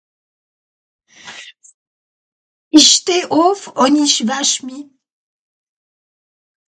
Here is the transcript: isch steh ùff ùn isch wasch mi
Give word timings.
isch 2.77 2.91
steh 2.99 3.23
ùff 3.43 3.61
ùn 3.83 3.93
isch 4.05 4.21
wasch 4.29 4.57
mi 4.65 4.77